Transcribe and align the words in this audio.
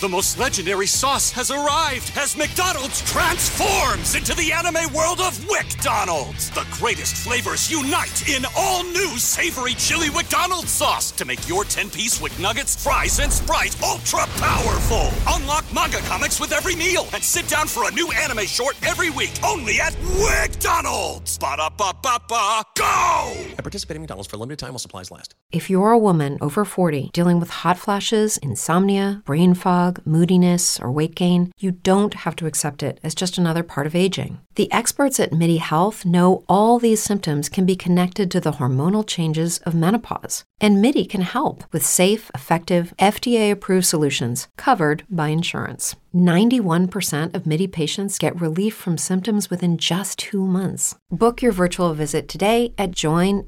The 0.00 0.08
most 0.08 0.40
legendary 0.40 0.88
sauce 0.88 1.30
has 1.30 1.52
arrived 1.52 2.10
as 2.16 2.36
McDonald's 2.36 3.00
transforms 3.10 4.16
into 4.16 4.34
the 4.34 4.50
anime 4.50 4.92
world 4.92 5.20
of 5.20 5.38
WickDonald's. 5.46 6.50
The 6.50 6.66
greatest 6.72 7.16
flavors 7.16 7.70
unite 7.70 8.28
in 8.28 8.44
all 8.56 8.82
new 8.82 9.16
savory 9.18 9.74
chili 9.74 10.10
McDonald's 10.10 10.72
sauce 10.72 11.12
to 11.12 11.24
make 11.24 11.48
your 11.48 11.62
10-piece 11.62 12.20
Wick 12.20 12.36
Nuggets, 12.40 12.82
fries, 12.82 13.20
and 13.20 13.32
Sprite 13.32 13.80
ultra-powerful. 13.84 15.10
Unlock 15.28 15.64
manga 15.72 15.98
comics 15.98 16.40
with 16.40 16.50
every 16.52 16.74
meal 16.74 17.06
and 17.14 17.22
sit 17.22 17.46
down 17.46 17.68
for 17.68 17.88
a 17.88 17.92
new 17.92 18.10
anime 18.12 18.46
short 18.46 18.76
every 18.84 19.10
week 19.10 19.32
only 19.44 19.80
at 19.80 19.92
WickDonald's. 20.18 21.38
Ba-da-ba-ba-ba, 21.38 22.62
go! 22.76 23.32
At 23.56 23.58
participating 23.58 24.02
McDonald's 24.02 24.28
for 24.28 24.36
a 24.36 24.40
limited 24.40 24.58
time 24.58 24.70
while 24.70 24.80
supplies 24.80 25.12
last. 25.12 25.36
If 25.52 25.70
you're 25.70 25.92
a 25.92 25.98
woman 25.98 26.36
over 26.40 26.64
40 26.64 27.10
dealing 27.12 27.38
with 27.38 27.50
hot 27.50 27.78
flashes, 27.78 28.38
insomnia, 28.38 29.22
brain 29.24 29.54
fog, 29.54 29.83
moodiness, 30.04 30.80
or 30.80 30.90
weight 30.90 31.14
gain, 31.14 31.52
you 31.58 31.70
don't 31.72 32.14
have 32.14 32.36
to 32.36 32.46
accept 32.46 32.82
it 32.82 32.98
as 33.02 33.14
just 33.14 33.38
another 33.38 33.62
part 33.62 33.86
of 33.86 33.94
aging. 33.94 34.40
The 34.54 34.70
experts 34.72 35.18
at 35.20 35.32
MIDI 35.32 35.58
Health 35.58 36.04
know 36.04 36.44
all 36.48 36.78
these 36.78 37.02
symptoms 37.02 37.48
can 37.48 37.66
be 37.66 37.76
connected 37.76 38.30
to 38.30 38.40
the 38.40 38.52
hormonal 38.52 39.06
changes 39.06 39.58
of 39.58 39.74
menopause. 39.74 40.44
And 40.60 40.80
MIDI 40.80 41.04
can 41.04 41.22
help 41.22 41.64
with 41.72 41.84
safe, 41.84 42.30
effective, 42.34 42.94
FDA 42.98 43.50
approved 43.50 43.86
solutions 43.86 44.48
covered 44.56 45.04
by 45.10 45.28
insurance. 45.28 45.96
91% 46.14 47.34
of 47.34 47.46
MIDI 47.46 47.66
patients 47.66 48.18
get 48.18 48.40
relief 48.40 48.74
from 48.74 48.96
symptoms 48.96 49.50
within 49.50 49.76
just 49.76 50.18
two 50.18 50.46
months. 50.46 50.94
Book 51.10 51.42
your 51.42 51.52
virtual 51.52 51.92
visit 51.94 52.28
today 52.28 52.72
at 52.78 52.92
joinmidi.com. 52.92 53.46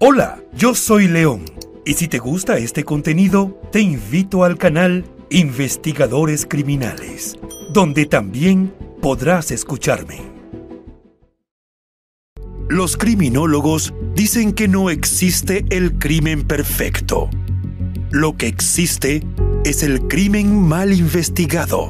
Hola, 0.00 0.40
yo 0.54 0.72
soy 0.74 1.06
León. 1.08 1.77
Y 1.88 1.94
si 1.94 2.06
te 2.06 2.18
gusta 2.18 2.58
este 2.58 2.84
contenido, 2.84 3.58
te 3.72 3.80
invito 3.80 4.44
al 4.44 4.58
canal 4.58 5.06
Investigadores 5.30 6.44
Criminales, 6.44 7.38
donde 7.72 8.04
también 8.04 8.74
podrás 9.00 9.50
escucharme. 9.52 10.20
Los 12.68 12.98
criminólogos 12.98 13.94
dicen 14.14 14.52
que 14.52 14.68
no 14.68 14.90
existe 14.90 15.64
el 15.70 15.98
crimen 15.98 16.46
perfecto. 16.46 17.30
Lo 18.10 18.36
que 18.36 18.48
existe 18.48 19.22
es 19.64 19.82
el 19.82 20.08
crimen 20.08 20.60
mal 20.60 20.92
investigado. 20.92 21.88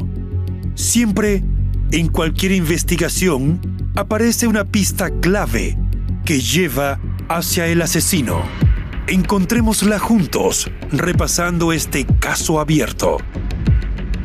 Siempre, 0.77 1.43
en 1.91 2.07
cualquier 2.07 2.53
investigación, 2.53 3.61
aparece 3.97 4.47
una 4.47 4.65
pista 4.65 5.11
clave 5.19 5.77
que 6.25 6.39
lleva 6.39 7.01
hacia 7.29 7.67
el 7.67 7.83
asesino. 7.83 8.68
Encontrémosla 9.09 9.99
juntos, 9.99 10.71
repasando 10.93 11.73
este 11.73 12.05
caso 12.05 12.61
abierto. 12.61 13.17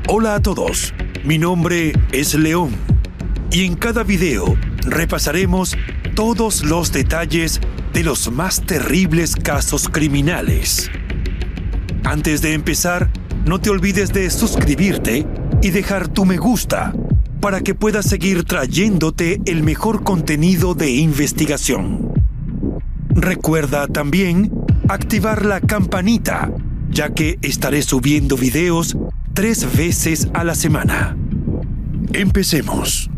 Hola 0.09 0.36
a 0.36 0.42
todos, 0.42 0.94
mi 1.23 1.38
nombre 1.38 1.94
es 2.12 2.36
León 2.36 2.72
y 3.50 3.64
en 3.64 3.75
cada 3.75 4.03
video 4.03 4.58
repasaremos 4.81 5.78
todos 6.16 6.66
los 6.66 6.92
detalles 6.92 7.62
de 7.94 8.03
los 8.03 8.30
más 8.30 8.62
terribles 8.66 9.38
casos 9.38 9.88
criminales. 9.88 10.92
Antes 12.03 12.42
de 12.42 12.52
empezar, 12.52 13.09
no 13.45 13.62
te 13.62 13.70
olvides 13.70 14.12
de 14.12 14.30
suscribirte 14.30 15.25
y 15.62 15.70
dejar 15.70 16.09
tu 16.09 16.25
me 16.25 16.36
gusta 16.36 16.94
para 17.40 17.62
que 17.62 17.73
puedas 17.73 18.06
seguir 18.06 18.44
trayéndote 18.44 19.40
el 19.45 19.64
mejor 19.64 20.03
contenido 20.03 20.75
de 20.75 20.92
investigación. 20.92 22.12
Recuerda 23.16 23.88
también 23.88 24.52
activar 24.89 25.45
la 25.45 25.62
campanita, 25.62 26.52
ya 26.89 27.14
que 27.14 27.38
estaré 27.42 27.81
subiendo 27.81 28.38
videos 28.38 28.98
tres 29.34 29.75
veces 29.75 30.28
a 30.34 30.44
la 30.44 30.56
semana. 30.56 31.18
Empecemos. 32.13 33.09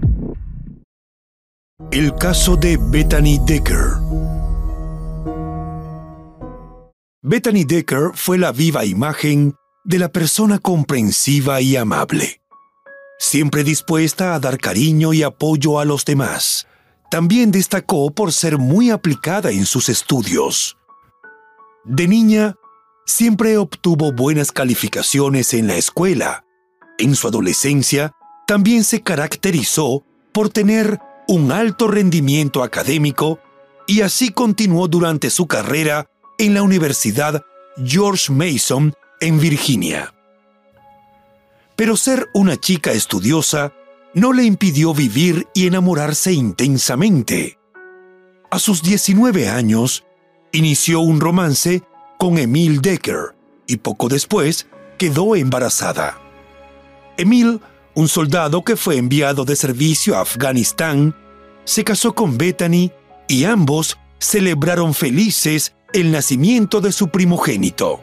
El 1.92 2.16
caso 2.16 2.56
de 2.56 2.78
Bethany 2.78 3.40
Decker. 3.46 3.94
Bethany 7.22 7.64
Decker 7.66 8.12
fue 8.14 8.38
la 8.38 8.52
viva 8.52 8.86
imagen 8.86 9.56
de 9.84 10.00
la 10.00 10.10
persona 10.10 10.60
comprensiva 10.60 11.62
y 11.62 11.76
amable, 11.76 12.42
siempre 13.20 13.64
dispuesta 13.64 14.36
a 14.36 14.40
dar 14.40 14.58
cariño 14.58 15.14
y 15.14 15.24
apoyo 15.24 15.80
a 15.80 15.86
los 15.86 16.06
demás. 16.06 16.68
También 17.12 17.52
destacó 17.52 18.12
por 18.12 18.32
ser 18.32 18.58
muy 18.58 18.90
aplicada 18.90 19.52
en 19.52 19.66
sus 19.66 19.90
estudios. 19.90 20.78
De 21.86 22.08
niña, 22.08 22.56
siempre 23.06 23.58
obtuvo 23.58 24.12
buenas 24.12 24.52
calificaciones 24.52 25.54
en 25.54 25.68
la 25.68 25.76
escuela. 25.76 26.44
En 26.98 27.16
su 27.16 27.28
adolescencia, 27.28 28.12
también 28.48 28.84
se 28.84 29.04
caracterizó 29.04 30.04
por 30.32 30.50
tener 30.50 31.00
un 31.28 31.52
alto 31.52 31.88
rendimiento 31.88 32.64
académico 32.64 33.40
y 33.88 34.02
así 34.02 34.32
continuó 34.32 34.88
durante 34.88 35.30
su 35.30 35.46
carrera 35.46 36.10
en 36.40 36.56
la 36.56 36.64
Universidad 36.64 37.44
George 37.84 38.32
Mason 38.32 38.94
en 39.22 39.40
Virginia. 39.40 40.14
Pero 41.76 41.98
ser 41.98 42.30
una 42.34 42.58
chica 42.58 42.94
estudiosa 42.94 43.74
no 44.16 44.34
le 44.34 44.44
impidió 44.44 44.94
vivir 44.94 45.48
y 45.54 45.68
enamorarse 45.68 46.34
intensamente. 46.34 47.60
A 48.50 48.58
sus 48.58 48.82
19 48.82 49.50
años, 49.50 50.06
inició 50.56 51.02
un 51.02 51.20
romance 51.20 51.84
con 52.18 52.38
Emil 52.38 52.82
Decker 52.82 53.36
y 53.68 53.78
poco 53.78 54.08
después 54.08 54.68
quedó 54.98 55.36
embarazada. 55.36 56.18
Emil, 57.18 57.60
un 57.94 58.08
soldado 58.08 58.64
que 58.64 58.76
fue 58.76 58.98
enviado 58.98 59.46
de 59.46 59.56
servicio 59.56 60.18
a 60.18 60.22
Afganistán, 60.22 61.16
se 61.66 61.84
casó 61.84 62.14
con 62.14 62.38
Bethany 62.38 62.92
y 63.28 63.46
ambos 63.46 63.98
celebraron 64.20 64.94
felices 64.94 65.76
el 65.94 66.12
nacimiento 66.12 66.82
de 66.82 66.92
su 66.92 67.10
primogénito. 67.10 68.02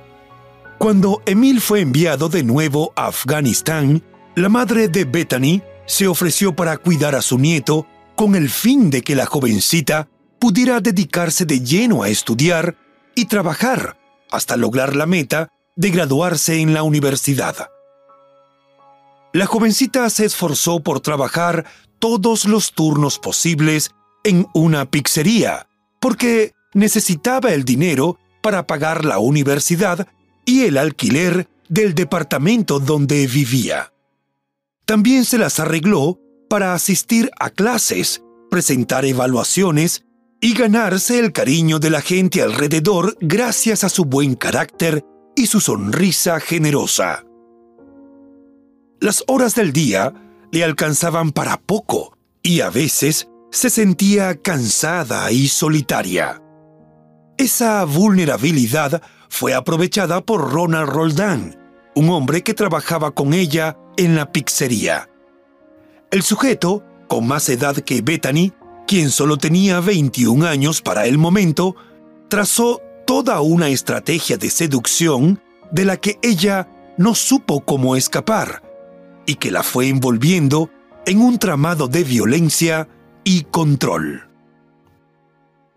Cuando 0.78 1.22
Emil 1.26 1.60
fue 1.60 1.80
enviado 1.80 2.28
de 2.28 2.42
nuevo 2.42 2.92
a 2.96 3.06
Afganistán, 3.06 4.02
la 4.34 4.48
madre 4.48 4.88
de 4.88 5.04
Bethany 5.04 5.62
se 5.86 6.06
ofreció 6.06 6.54
para 6.54 6.76
cuidar 6.76 7.14
a 7.14 7.22
su 7.22 7.38
nieto 7.38 7.86
con 8.16 8.34
el 8.34 8.50
fin 8.50 8.90
de 8.90 9.02
que 9.02 9.14
la 9.14 9.26
jovencita 9.26 10.08
pudiera 10.42 10.80
dedicarse 10.80 11.44
de 11.44 11.60
lleno 11.60 12.02
a 12.02 12.08
estudiar 12.08 12.76
y 13.14 13.26
trabajar 13.26 13.96
hasta 14.28 14.56
lograr 14.56 14.96
la 14.96 15.06
meta 15.06 15.50
de 15.76 15.90
graduarse 15.90 16.60
en 16.60 16.74
la 16.74 16.82
universidad. 16.82 17.68
La 19.32 19.46
jovencita 19.46 20.10
se 20.10 20.24
esforzó 20.24 20.80
por 20.80 20.98
trabajar 20.98 21.64
todos 22.00 22.44
los 22.46 22.72
turnos 22.72 23.20
posibles 23.20 23.92
en 24.24 24.48
una 24.52 24.90
pizzería, 24.90 25.68
porque 26.00 26.54
necesitaba 26.74 27.52
el 27.52 27.64
dinero 27.64 28.18
para 28.42 28.66
pagar 28.66 29.04
la 29.04 29.20
universidad 29.20 30.08
y 30.44 30.62
el 30.62 30.76
alquiler 30.76 31.48
del 31.68 31.94
departamento 31.94 32.80
donde 32.80 33.28
vivía. 33.28 33.92
También 34.86 35.24
se 35.24 35.38
las 35.38 35.60
arregló 35.60 36.18
para 36.50 36.74
asistir 36.74 37.30
a 37.38 37.48
clases, 37.50 38.24
presentar 38.50 39.04
evaluaciones 39.04 40.04
y 40.44 40.54
ganarse 40.54 41.20
el 41.20 41.32
cariño 41.32 41.78
de 41.78 41.88
la 41.88 42.02
gente 42.02 42.42
alrededor 42.42 43.16
gracias 43.20 43.84
a 43.84 43.88
su 43.88 44.04
buen 44.04 44.34
carácter 44.34 45.04
y 45.36 45.46
su 45.46 45.60
sonrisa 45.60 46.40
generosa. 46.40 47.24
Las 49.00 49.22
horas 49.28 49.54
del 49.54 49.72
día 49.72 50.12
le 50.50 50.64
alcanzaban 50.64 51.30
para 51.30 51.58
poco 51.58 52.18
y 52.42 52.60
a 52.60 52.70
veces 52.70 53.28
se 53.52 53.70
sentía 53.70 54.34
cansada 54.34 55.30
y 55.30 55.46
solitaria. 55.46 56.42
Esa 57.38 57.84
vulnerabilidad 57.84 59.00
fue 59.28 59.54
aprovechada 59.54 60.22
por 60.22 60.52
Ronald 60.52 60.88
Roldan, 60.88 61.56
un 61.94 62.10
hombre 62.10 62.42
que 62.42 62.52
trabajaba 62.52 63.12
con 63.12 63.32
ella 63.32 63.78
en 63.96 64.16
la 64.16 64.32
pizzería. 64.32 65.08
El 66.10 66.22
sujeto, 66.22 66.84
con 67.06 67.28
más 67.28 67.48
edad 67.48 67.76
que 67.76 68.02
Bethany, 68.02 68.52
quien 68.86 69.10
solo 69.10 69.36
tenía 69.36 69.80
21 69.80 70.46
años 70.46 70.82
para 70.82 71.06
el 71.06 71.18
momento, 71.18 71.76
trazó 72.28 72.80
toda 73.06 73.40
una 73.40 73.68
estrategia 73.68 74.36
de 74.36 74.50
seducción 74.50 75.40
de 75.70 75.84
la 75.84 75.96
que 75.96 76.18
ella 76.22 76.68
no 76.96 77.14
supo 77.14 77.64
cómo 77.64 77.96
escapar 77.96 78.62
y 79.26 79.36
que 79.36 79.50
la 79.50 79.62
fue 79.62 79.88
envolviendo 79.88 80.70
en 81.06 81.20
un 81.20 81.38
tramado 81.38 81.88
de 81.88 82.04
violencia 82.04 82.88
y 83.24 83.42
control. 83.44 84.28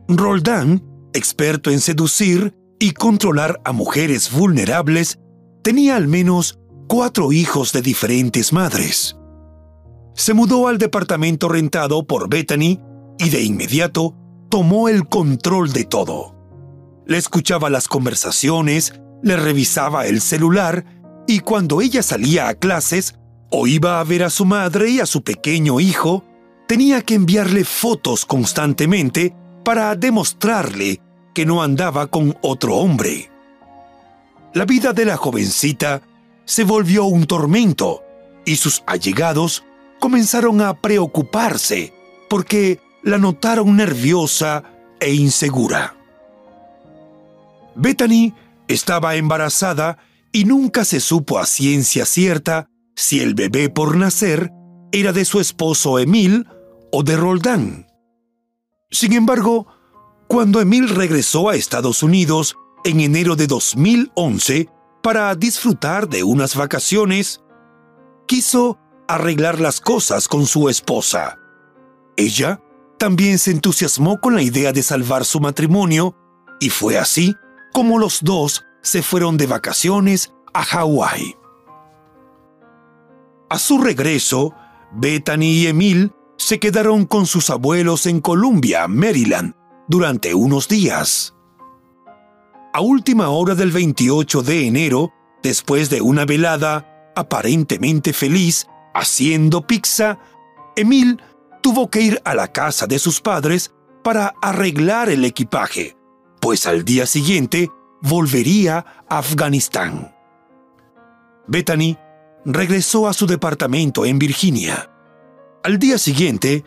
Roldán, 0.08 0.84
experto 1.14 1.72
en 1.72 1.80
seducir 1.80 2.56
y 2.80 2.92
controlar 2.92 3.60
a 3.64 3.72
mujeres 3.72 4.32
vulnerables, 4.32 5.20
tenía 5.64 5.96
al 5.96 6.08
menos 6.08 6.60
cuatro 6.88 7.32
hijos 7.32 7.72
de 7.74 7.82
diferentes 7.82 8.54
madres. 8.54 9.18
Se 10.14 10.34
mudó 10.34 10.68
al 10.68 10.78
departamento 10.78 11.50
rentado 11.50 12.06
por 12.06 12.30
Bethany 12.30 12.80
y 13.18 13.30
de 13.30 13.42
inmediato 13.42 14.16
tomó 14.50 14.90
el 14.90 15.08
control 15.08 15.72
de 15.74 15.86
todo. 15.86 16.36
Le 17.06 17.18
escuchaba 17.18 17.70
las 17.70 17.88
conversaciones, 17.88 18.94
le 19.22 19.38
revisaba 19.38 20.06
el 20.08 20.22
celular 20.22 20.86
y 21.28 21.40
cuando 21.40 21.82
ella 21.82 22.04
salía 22.04 22.48
a 22.48 22.54
clases 22.56 23.16
o 23.52 23.68
iba 23.68 24.00
a 24.00 24.04
ver 24.04 24.24
a 24.24 24.30
su 24.30 24.46
madre 24.46 24.90
y 24.90 25.00
a 25.00 25.06
su 25.06 25.24
pequeño 25.24 25.80
hijo, 25.80 26.24
tenía 26.68 27.02
que 27.02 27.16
enviarle 27.16 27.64
fotos 27.64 28.26
constantemente 28.26 29.34
para 29.64 29.96
demostrarle 29.96 31.02
que 31.34 31.46
no 31.46 31.62
andaba 31.62 32.08
con 32.08 32.38
otro 32.42 32.76
hombre. 32.78 33.30
La 34.54 34.66
vida 34.66 34.94
de 34.94 35.06
la 35.06 35.18
jovencita 35.18 36.02
se 36.46 36.64
volvió 36.64 37.06
un 37.06 37.26
tormento 37.26 38.04
y 38.46 38.56
sus 38.56 38.84
allegados 38.86 39.64
comenzaron 40.00 40.62
a 40.62 40.82
preocuparse 40.82 41.94
porque 42.30 42.80
la 43.06 43.20
notaron 43.20 43.78
nerviosa 43.78 44.64
e 45.00 45.14
insegura. 45.14 45.96
Bethany 47.76 48.34
estaba 48.68 49.16
embarazada 49.16 50.00
y 50.32 50.46
nunca 50.46 50.84
se 50.84 51.00
supo 51.00 51.38
a 51.38 51.46
ciencia 51.46 52.06
cierta 52.06 52.68
si 52.96 53.22
el 53.22 53.36
bebé 53.36 53.70
por 53.70 53.96
nacer 53.96 54.52
era 54.92 55.14
de 55.14 55.24
su 55.24 55.40
esposo 55.40 56.00
Emil 56.00 56.48
o 56.92 57.04
de 57.04 57.16
Roldán. 57.16 57.88
Sin 58.90 59.14
embargo, 59.14 59.68
cuando 60.28 60.60
Emil 60.60 60.90
regresó 60.90 61.50
a 61.50 61.56
Estados 61.56 62.02
Unidos 62.02 62.56
en 62.86 63.02
enero 63.02 63.36
de 63.36 63.46
2011 63.46 64.68
para 65.04 65.36
disfrutar 65.36 66.10
de 66.10 66.24
unas 66.24 66.56
vacaciones, 66.56 67.42
quiso 68.26 68.80
arreglar 69.08 69.60
las 69.60 69.80
cosas 69.80 70.28
con 70.28 70.48
su 70.48 70.70
esposa. 70.70 71.38
Ella 72.18 72.62
también 72.98 73.40
se 73.40 73.52
entusiasmó 73.52 74.20
con 74.20 74.36
la 74.36 74.42
idea 74.42 74.72
de 74.72 74.84
salvar 74.84 75.26
su 75.26 75.40
matrimonio 75.40 76.16
y 76.60 76.70
fue 76.70 76.98
así 76.98 77.36
como 77.74 78.00
los 78.00 78.24
dos 78.24 78.64
se 78.82 79.02
fueron 79.02 79.38
de 79.38 79.48
vacaciones 79.48 80.34
a 80.54 80.64
Hawái. 80.64 81.36
A 83.50 83.60
su 83.60 83.78
regreso, 83.80 84.54
Bethany 84.94 85.44
y 85.44 85.68
Emil 85.68 86.14
se 86.38 86.60
quedaron 86.60 87.06
con 87.06 87.26
sus 87.26 87.50
abuelos 87.50 88.06
en 88.06 88.22
Columbia, 88.22 88.88
Maryland, 88.88 89.56
durante 89.88 90.34
unos 90.34 90.68
días. 90.68 91.36
A 92.74 92.82
última 92.82 93.30
hora 93.30 93.56
del 93.56 93.72
28 93.72 94.42
de 94.42 94.68
enero, 94.68 95.12
después 95.44 95.90
de 95.90 96.02
una 96.02 96.26
velada 96.26 97.12
aparentemente 97.16 98.14
feliz 98.14 98.68
haciendo 98.94 99.66
pizza, 99.68 100.20
Emil 100.76 101.22
tuvo 101.66 101.90
que 101.90 102.00
ir 102.00 102.22
a 102.26 102.36
la 102.36 102.52
casa 102.52 102.86
de 102.86 103.00
sus 103.00 103.22
padres 103.22 103.74
para 104.04 104.36
arreglar 104.40 105.10
el 105.10 105.26
equipaje, 105.26 105.98
pues 106.40 106.68
al 106.68 106.86
día 106.86 107.08
siguiente 107.08 107.72
volvería 108.04 108.86
a 109.10 109.18
Afganistán. 109.18 110.16
Bethany 111.48 111.98
regresó 112.46 113.08
a 113.08 113.14
su 113.14 113.26
departamento 113.26 114.06
en 114.06 114.20
Virginia. 114.20 114.92
Al 115.64 115.80
día 115.80 115.98
siguiente, 115.98 116.64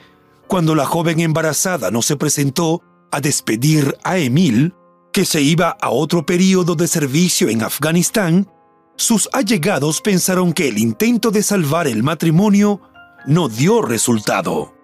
cuando 0.48 0.74
la 0.74 0.84
joven 0.84 1.20
embarazada 1.20 1.92
no 1.92 2.02
se 2.02 2.16
presentó 2.16 2.82
a 3.12 3.20
despedir 3.20 3.96
a 4.02 4.18
Emil, 4.18 4.74
que 5.12 5.24
se 5.24 5.40
iba 5.40 5.76
a 5.80 5.90
otro 5.90 6.26
periodo 6.26 6.74
de 6.74 6.88
servicio 6.88 7.48
en 7.50 7.62
Afganistán, 7.62 8.50
sus 8.96 9.28
allegados 9.32 10.00
pensaron 10.00 10.52
que 10.52 10.66
el 10.66 10.76
intento 10.76 11.30
de 11.30 11.44
salvar 11.44 11.86
el 11.86 12.02
matrimonio 12.02 12.80
no 13.28 13.48
dio 13.48 13.80
resultado. 13.80 14.76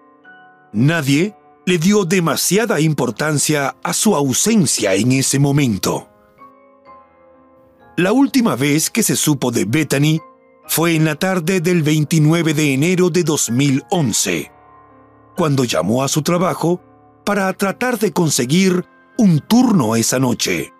Nadie 0.75 1.33
le 1.65 1.77
dio 1.77 2.03
demasiada 2.03 2.81
importancia 2.81 3.77
a 3.81 3.93
su 3.93 4.13
ausencia 4.13 4.93
en 4.93 5.13
ese 5.13 5.39
momento. 5.39 6.09
La 7.95 8.11
última 8.11 8.57
vez 8.57 8.89
que 8.89 9.01
se 9.01 9.15
supo 9.15 9.51
de 9.51 9.63
Bethany 9.63 10.19
fue 10.67 10.95
en 10.95 11.05
la 11.05 11.15
tarde 11.15 11.61
del 11.61 11.81
29 11.81 12.53
de 12.53 12.73
enero 12.73 13.09
de 13.09 13.23
2011, 13.23 14.51
cuando 15.37 15.63
llamó 15.63 16.03
a 16.03 16.09
su 16.09 16.21
trabajo 16.23 16.81
para 17.23 17.53
tratar 17.53 17.97
de 17.97 18.11
conseguir 18.11 18.83
un 19.17 19.39
turno 19.39 19.95
esa 19.95 20.19
noche. 20.19 20.73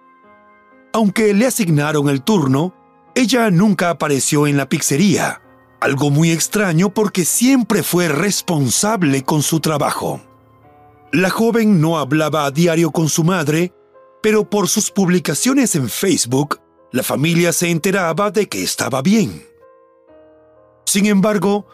Aunque 0.91 1.33
le 1.33 1.45
asignaron 1.45 2.09
el 2.09 2.21
turno, 2.21 2.73
ella 3.15 3.49
nunca 3.49 3.91
apareció 3.91 4.45
en 4.45 4.57
la 4.57 4.67
pizzería, 4.67 5.41
algo 5.85 6.09
muy 6.09 6.31
extraño 6.31 6.89
porque 6.89 7.25
siempre 7.25 7.83
fue 7.83 8.07
responsable 8.07 9.23
con 9.23 9.43
su 9.43 9.59
trabajo. 9.59 10.19
La 11.13 11.29
joven 11.29 11.79
no 11.79 11.99
hablaba 11.99 12.45
a 12.45 12.51
diario 12.51 12.89
con 12.89 13.07
su 13.07 13.23
madre, 13.23 13.71
pero 14.23 14.49
por 14.49 14.67
sus 14.67 14.89
publicaciones 14.89 15.75
en 15.75 15.87
Facebook, 15.87 16.59
la 16.91 17.03
familia 17.03 17.53
se 17.53 17.69
enteraba 17.69 18.31
de 18.31 18.49
que 18.49 18.63
estaba 18.63 19.03
bien. 19.03 19.45
Sin 20.87 21.05
embargo, 21.05 21.67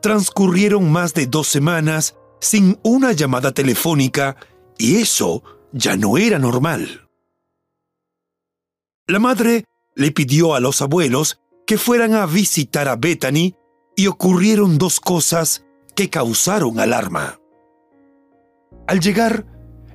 transcurrieron 0.00 0.92
más 0.92 1.12
de 1.12 1.26
dos 1.26 1.48
semanas 1.48 2.14
sin 2.40 2.78
una 2.84 3.10
llamada 3.10 3.50
telefónica 3.50 4.36
y 4.78 4.98
eso 4.98 5.42
ya 5.72 5.96
no 5.96 6.18
era 6.18 6.38
normal. 6.38 7.08
La 9.08 9.18
madre 9.18 9.64
le 9.96 10.12
pidió 10.12 10.54
a 10.54 10.60
los 10.60 10.80
abuelos 10.82 11.40
que 11.66 11.78
fueran 11.78 12.14
a 12.14 12.26
visitar 12.26 12.88
a 12.88 12.96
Bethany 12.96 13.54
y 13.96 14.06
ocurrieron 14.06 14.78
dos 14.78 15.00
cosas 15.00 15.64
que 15.94 16.08
causaron 16.08 16.78
alarma. 16.78 17.40
Al 18.86 19.00
llegar, 19.00 19.46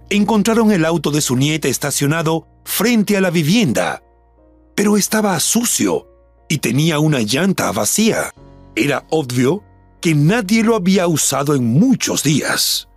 encontraron 0.10 0.72
el 0.72 0.84
auto 0.84 1.12
de 1.12 1.22
su 1.22 1.38
nieta 1.38 1.70
estacionado 1.70 2.48
frente 2.66 3.16
a 3.16 3.22
la 3.22 3.30
vivienda, 3.30 4.04
pero 4.76 4.98
estaba 4.98 5.40
sucio 5.40 6.08
y 6.50 6.58
tenía 6.58 7.00
una 7.00 7.20
llanta 7.22 7.72
vacía. 7.72 8.34
Era 8.76 9.06
obvio 9.10 9.64
que 10.02 10.14
nadie 10.16 10.64
lo 10.64 10.76
había 10.76 11.08
usado 11.08 11.56
en 11.56 11.66
muchos 11.66 12.24
días. 12.24 12.90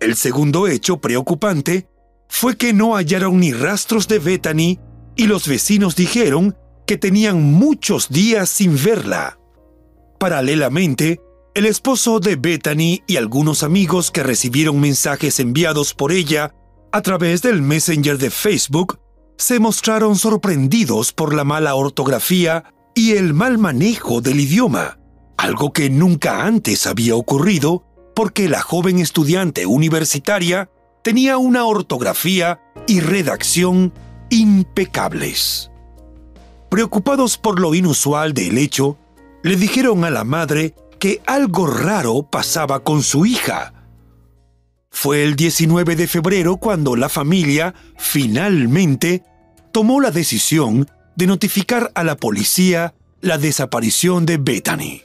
El 0.00 0.16
segundo 0.16 0.66
hecho 0.66 1.00
preocupante 1.00 1.88
fue 2.28 2.56
que 2.56 2.72
no 2.72 2.96
hallaron 2.96 3.38
ni 3.38 3.52
rastros 3.52 4.08
de 4.08 4.18
Bethany 4.18 4.80
y 5.14 5.26
los 5.26 5.46
vecinos 5.46 5.94
dijeron 5.94 6.56
que 6.90 6.98
tenían 6.98 7.40
muchos 7.52 8.08
días 8.08 8.50
sin 8.50 8.74
verla. 8.74 9.38
Paralelamente, 10.18 11.20
el 11.54 11.66
esposo 11.66 12.18
de 12.18 12.34
Bethany 12.34 13.04
y 13.06 13.16
algunos 13.16 13.62
amigos 13.62 14.10
que 14.10 14.24
recibieron 14.24 14.80
mensajes 14.80 15.38
enviados 15.38 15.94
por 15.94 16.10
ella 16.10 16.52
a 16.90 17.00
través 17.00 17.42
del 17.42 17.62
Messenger 17.62 18.18
de 18.18 18.30
Facebook 18.30 18.98
se 19.38 19.60
mostraron 19.60 20.16
sorprendidos 20.16 21.12
por 21.12 21.32
la 21.32 21.44
mala 21.44 21.76
ortografía 21.76 22.64
y 22.96 23.12
el 23.12 23.34
mal 23.34 23.56
manejo 23.56 24.20
del 24.20 24.40
idioma, 24.40 24.98
algo 25.36 25.72
que 25.72 25.90
nunca 25.90 26.44
antes 26.44 26.88
había 26.88 27.14
ocurrido 27.14 27.84
porque 28.16 28.48
la 28.48 28.62
joven 28.62 28.98
estudiante 28.98 29.64
universitaria 29.64 30.68
tenía 31.04 31.38
una 31.38 31.66
ortografía 31.66 32.60
y 32.88 32.98
redacción 32.98 33.92
impecables. 34.28 35.69
Preocupados 36.70 37.36
por 37.36 37.58
lo 37.58 37.74
inusual 37.74 38.32
del 38.32 38.56
hecho, 38.56 38.96
le 39.42 39.56
dijeron 39.56 40.04
a 40.04 40.10
la 40.10 40.22
madre 40.22 40.74
que 41.00 41.20
algo 41.26 41.66
raro 41.66 42.22
pasaba 42.22 42.84
con 42.84 43.02
su 43.02 43.26
hija. 43.26 43.74
Fue 44.90 45.24
el 45.24 45.34
19 45.34 45.96
de 45.96 46.06
febrero 46.06 46.58
cuando 46.58 46.94
la 46.94 47.08
familia 47.08 47.74
finalmente 47.98 49.24
tomó 49.72 50.00
la 50.00 50.12
decisión 50.12 50.88
de 51.16 51.26
notificar 51.26 51.90
a 51.94 52.04
la 52.04 52.16
policía 52.16 52.94
la 53.20 53.36
desaparición 53.36 54.24
de 54.24 54.36
Bethany. 54.36 55.02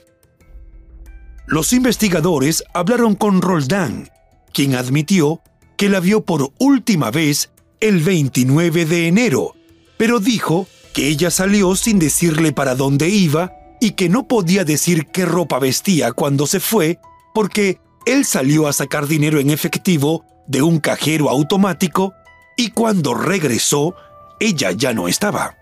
Los 1.46 1.72
investigadores 1.72 2.62
hablaron 2.74 3.16
con 3.16 3.42
Roldán, 3.42 4.10
quien 4.52 4.76
admitió 4.76 5.40
que 5.76 5.88
la 5.88 5.98
vio 5.98 6.24
por 6.24 6.52
última 6.58 7.10
vez 7.10 7.50
el 7.80 8.00
29 8.02 8.86
de 8.86 9.08
enero, 9.08 9.54
pero 9.96 10.20
dijo 10.20 10.68
que 10.96 11.08
ella 11.08 11.30
salió 11.30 11.76
sin 11.76 11.98
decirle 11.98 12.52
para 12.52 12.74
dónde 12.74 13.10
iba 13.10 13.52
y 13.82 13.90
que 13.90 14.08
no 14.08 14.26
podía 14.26 14.64
decir 14.64 15.08
qué 15.08 15.26
ropa 15.26 15.58
vestía 15.58 16.12
cuando 16.12 16.46
se 16.46 16.58
fue 16.58 16.98
porque 17.34 17.78
él 18.06 18.24
salió 18.24 18.66
a 18.66 18.72
sacar 18.72 19.06
dinero 19.06 19.38
en 19.38 19.50
efectivo 19.50 20.24
de 20.46 20.62
un 20.62 20.80
cajero 20.80 21.28
automático 21.28 22.14
y 22.56 22.70
cuando 22.70 23.12
regresó, 23.12 23.94
ella 24.40 24.70
ya 24.70 24.94
no 24.94 25.06
estaba. 25.06 25.58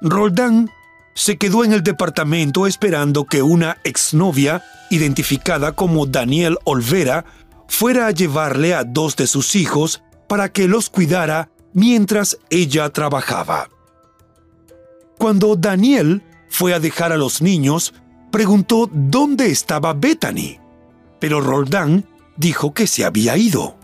Roldán 0.00 0.70
se 1.14 1.36
quedó 1.36 1.62
en 1.62 1.74
el 1.74 1.82
departamento 1.82 2.66
esperando 2.66 3.26
que 3.26 3.42
una 3.42 3.76
exnovia, 3.84 4.64
identificada 4.88 5.72
como 5.72 6.06
Daniel 6.06 6.56
Olvera, 6.64 7.26
fuera 7.68 8.06
a 8.06 8.12
llevarle 8.12 8.72
a 8.72 8.82
dos 8.82 9.14
de 9.16 9.26
sus 9.26 9.54
hijos 9.56 10.02
para 10.26 10.48
que 10.48 10.68
los 10.68 10.88
cuidara 10.88 11.50
mientras 11.74 12.38
ella 12.48 12.88
trabajaba. 12.88 13.68
Cuando 15.18 15.56
Daniel 15.56 16.22
fue 16.48 16.74
a 16.74 16.80
dejar 16.80 17.12
a 17.12 17.16
los 17.16 17.42
niños, 17.42 17.94
preguntó 18.30 18.88
dónde 18.92 19.50
estaba 19.50 19.94
Bethany, 19.94 20.58
pero 21.20 21.40
Roldán 21.40 22.06
dijo 22.36 22.74
que 22.74 22.86
se 22.86 23.04
había 23.04 23.36
ido. 23.36 23.76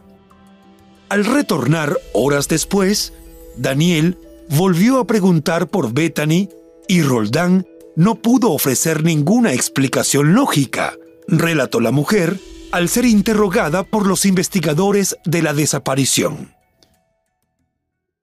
Al 1.09 1.25
retornar 1.25 1.97
horas 2.13 2.49
después, 2.49 3.13
Daniel 3.57 4.19
volvió 4.49 4.99
a 4.99 5.07
preguntar 5.07 5.69
por 5.69 5.93
Bethany 5.93 6.49
y 6.89 7.03
Roldán 7.03 7.67
no 7.97 8.17
pudo 8.17 8.53
ofrecer 8.53 9.05
ninguna 9.05 9.53
explicación 9.53 10.35
lógica, 10.35 10.95
relató 11.29 11.81
la 11.81 11.91
mujer 11.91 12.39
al 12.71 12.89
ser 12.89 13.05
interrogada 13.05 13.83
por 13.83 14.07
los 14.07 14.25
investigadores 14.25 15.17
de 15.25 15.43
la 15.43 15.53
desaparición. 15.53 16.55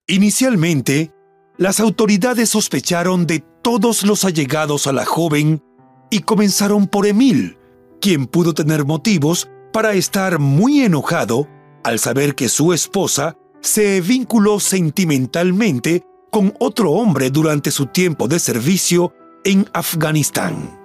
Inicialmente, 0.08 1.12
las 1.60 1.82
autoridades 1.82 2.50
sospecharon 2.50 3.28
de 3.28 3.44
todos 3.62 4.04
los 4.04 4.24
allegados 4.24 4.88
a 4.88 4.94
la 4.94 5.04
joven 5.06 5.62
y 6.10 6.22
comenzaron 6.22 6.88
por 6.88 7.06
Emil, 7.06 7.58
quien 8.00 8.28
pudo 8.28 8.54
tener 8.54 8.86
motivos 8.86 9.50
para 9.74 9.92
estar 9.92 10.40
muy 10.40 10.80
enojado 10.84 11.50
al 11.84 12.00
saber 12.00 12.34
que 12.34 12.48
su 12.48 12.72
esposa 12.72 13.36
se 13.60 14.00
vinculó 14.00 14.62
sentimentalmente 14.62 16.06
con 16.32 16.54
otro 16.62 16.92
hombre 16.92 17.30
durante 17.30 17.72
su 17.72 17.88
tiempo 17.88 18.30
de 18.30 18.40
servicio 18.40 19.14
en 19.44 19.70
Afganistán. 19.74 20.80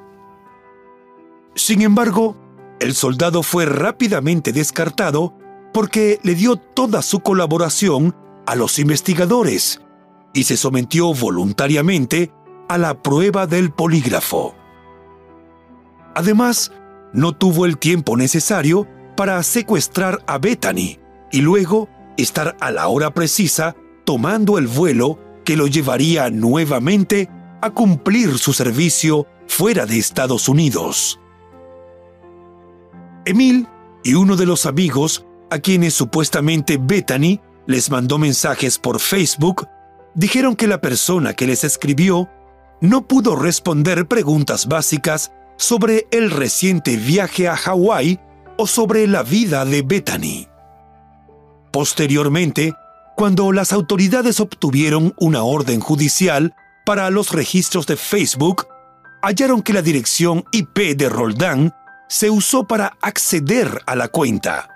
Sin 1.55 1.83
embargo, 1.83 2.37
el 2.81 2.97
soldado 2.97 3.45
fue 3.45 3.65
rápidamente 3.65 4.53
descartado 4.53 5.35
porque 5.73 6.19
le 6.25 6.35
dio 6.35 6.57
toda 6.57 7.01
su 7.01 7.21
colaboración 7.21 8.17
a 8.45 8.57
los 8.57 8.81
investigadores 8.81 9.81
y 10.35 10.45
se 10.45 10.57
sometió 10.57 11.15
voluntariamente 11.15 12.31
a 12.69 12.77
la 12.77 13.03
prueba 13.03 13.47
del 13.47 13.71
polígrafo. 13.71 14.55
Además, 16.15 16.73
no 17.13 17.33
tuvo 17.33 17.65
el 17.65 17.79
tiempo 17.79 18.17
necesario 18.17 18.87
para 19.17 19.43
secuestrar 19.43 20.23
a 20.27 20.39
Bethany 20.39 20.99
y 21.31 21.41
luego 21.41 21.89
estar 22.17 22.57
a 22.61 22.71
la 22.71 22.89
hora 22.89 23.13
precisa 23.13 23.77
tomando 24.05 24.59
el 24.59 24.67
vuelo 24.67 25.19
que 25.45 25.57
lo 25.57 25.67
llevaría 25.67 26.31
nuevamente 26.31 27.29
a 27.61 27.71
cumplir 27.71 28.39
su 28.39 28.53
servicio 28.53 29.27
fuera 29.47 29.87
de 29.87 29.99
Estados 29.99 30.49
Unidos. 30.49 31.21
Emil 33.25 33.69
y 34.03 34.15
uno 34.15 34.37
de 34.37 34.47
los 34.47 34.67
amigos 34.67 35.25
a 35.51 35.59
quienes 35.59 35.95
supuestamente 35.95 36.79
Bethany 36.81 37.41
les 37.67 37.91
mandó 37.91 38.19
mensajes 38.19 38.79
por 38.79 39.01
Facebook 39.01 39.67
dijeron 40.15 40.57
que 40.57 40.67
la 40.67 40.81
persona 40.81 41.35
que 41.35 41.47
les 41.47 41.65
escribió 41.65 42.29
no 42.81 43.07
pudo 43.07 43.37
responder 43.37 44.07
preguntas 44.07 44.67
básicas 44.67 45.33
sobre 45.57 46.07
el 46.11 46.31
reciente 46.31 46.97
viaje 46.97 47.49
a 47.49 47.57
Hawái 47.57 48.21
o 48.59 48.67
sobre 48.67 49.07
la 49.07 49.23
vida 49.23 49.65
de 49.65 49.83
Bethany. 49.83 50.49
Posteriormente, 51.73 52.75
cuando 53.17 53.53
las 53.53 53.73
autoridades 53.73 54.41
obtuvieron 54.41 55.15
una 55.19 55.43
orden 55.43 55.81
judicial 55.81 56.55
para 56.85 57.11
los 57.11 57.33
registros 57.33 57.87
de 57.87 57.97
Facebook, 57.97 58.67
hallaron 59.23 59.63
que 59.63 59.73
la 59.73 59.83
dirección 59.83 60.45
IP 60.53 60.97
de 60.97 61.09
Roldán 61.09 61.75
se 62.09 62.31
usó 62.31 62.67
para 62.67 62.97
acceder 63.01 63.83
a 63.87 63.97
la 63.97 64.09
cuenta. 64.09 64.69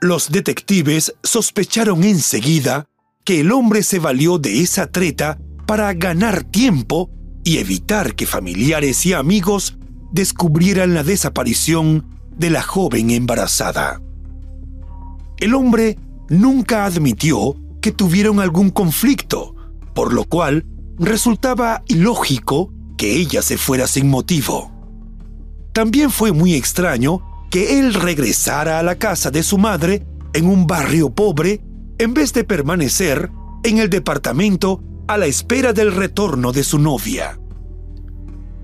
Los 0.00 0.30
detectives 0.30 1.14
sospecharon 1.22 2.02
enseguida 2.04 2.86
que 3.24 3.40
el 3.40 3.52
hombre 3.52 3.82
se 3.82 3.98
valió 3.98 4.38
de 4.38 4.60
esa 4.60 4.90
treta 4.90 5.38
para 5.66 5.92
ganar 5.94 6.44
tiempo 6.44 7.10
y 7.44 7.58
evitar 7.58 8.14
que 8.14 8.26
familiares 8.26 9.04
y 9.06 9.12
amigos 9.12 9.78
descubrieran 10.12 10.94
la 10.94 11.02
desaparición 11.02 12.06
de 12.36 12.50
la 12.50 12.62
joven 12.62 13.10
embarazada. 13.10 14.00
El 15.38 15.54
hombre 15.54 15.98
nunca 16.28 16.84
admitió 16.84 17.56
que 17.80 17.92
tuvieron 17.92 18.40
algún 18.40 18.70
conflicto, 18.70 19.54
por 19.94 20.12
lo 20.12 20.24
cual 20.24 20.66
resultaba 20.98 21.82
ilógico 21.86 22.72
que 22.96 23.16
ella 23.16 23.40
se 23.42 23.56
fuera 23.56 23.86
sin 23.86 24.08
motivo. 24.08 24.70
También 25.72 26.10
fue 26.10 26.32
muy 26.32 26.54
extraño 26.54 27.22
que 27.50 27.78
él 27.78 27.94
regresara 27.94 28.78
a 28.78 28.82
la 28.82 28.98
casa 28.98 29.30
de 29.30 29.42
su 29.42 29.56
madre 29.56 30.06
en 30.34 30.46
un 30.46 30.66
barrio 30.66 31.10
pobre 31.10 31.60
en 32.00 32.14
vez 32.14 32.32
de 32.32 32.44
permanecer 32.44 33.30
en 33.62 33.76
el 33.76 33.90
departamento 33.90 34.82
a 35.06 35.18
la 35.18 35.26
espera 35.26 35.74
del 35.74 35.94
retorno 35.94 36.50
de 36.50 36.64
su 36.64 36.78
novia. 36.78 37.38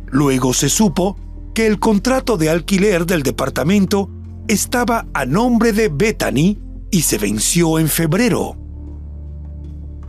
Luego 0.07 0.55
se 0.55 0.71
supo 0.71 1.19
que 1.53 1.67
el 1.67 1.79
contrato 1.79 2.39
de 2.39 2.49
alquiler 2.49 3.05
del 3.05 3.23
departamento 3.23 4.09
estaba 4.49 5.07
a 5.13 5.27
nombre 5.27 5.75
de 5.75 5.91
Bethany 5.91 6.59
y 6.91 7.03
se 7.03 7.19
venció 7.19 7.79
en 7.79 7.89
febrero. 7.89 8.57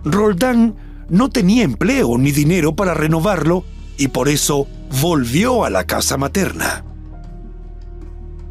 Roldán 0.06 0.78
no 1.10 1.30
tenía 1.30 1.64
empleo 1.64 2.18
ni 2.18 2.32
dinero 2.32 2.78
para 2.78 2.94
renovarlo 2.94 3.66
y 3.98 4.08
por 4.08 4.30
eso 4.30 4.68
volvió 5.02 5.66
a 5.66 5.70
la 5.70 5.84
casa 5.84 6.16
materna. 6.16 6.86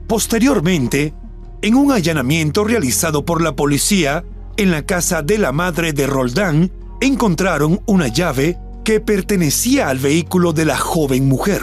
Posteriormente, 0.07 1.15
en 1.63 1.77
un 1.77 1.93
allanamiento 1.93 2.63
realizado 2.63 3.25
por 3.25 3.41
la 3.41 3.57
policía 3.57 4.23
en 4.57 4.71
la 4.71 4.85
casa 4.87 5.23
de 5.23 5.39
la 5.39 5.53
madre 5.53 5.93
de 5.93 6.07
Roldán, 6.07 6.71
encontraron 7.01 7.81
una 7.87 8.09
llave 8.09 8.59
que 8.85 9.01
pertenecía 9.01 9.89
al 9.89 9.99
vehículo 9.99 10.53
de 10.53 10.65
la 10.65 10.79
joven 10.79 11.29
mujer. 11.29 11.63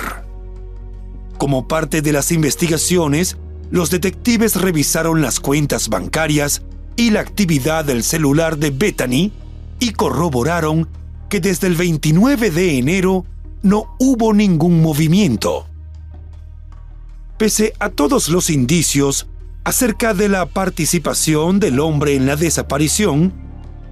Como 1.37 1.67
parte 1.67 2.01
de 2.01 2.11
las 2.11 2.31
investigaciones, 2.31 3.37
los 3.71 3.89
detectives 3.89 4.55
revisaron 4.55 5.21
las 5.21 5.39
cuentas 5.39 5.89
bancarias 5.89 6.61
y 6.95 7.09
la 7.09 7.21
actividad 7.21 7.85
del 7.85 8.03
celular 8.03 8.57
de 8.57 8.69
Bethany 8.69 9.31
y 9.79 9.91
corroboraron 9.93 10.87
que 11.29 11.39
desde 11.39 11.67
el 11.67 11.75
29 11.75 12.51
de 12.51 12.77
enero 12.77 13.25
no 13.63 13.95
hubo 13.99 14.33
ningún 14.33 14.81
movimiento. 14.81 15.65
Pese 17.37 17.73
a 17.79 17.89
todos 17.89 18.29
los 18.29 18.49
indicios 18.49 19.27
acerca 19.63 20.13
de 20.13 20.29
la 20.29 20.45
participación 20.45 21.59
del 21.59 21.79
hombre 21.79 22.15
en 22.15 22.25
la 22.25 22.35
desaparición, 22.35 23.33